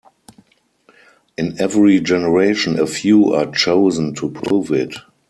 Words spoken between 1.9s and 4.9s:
generation a few are chosen to prove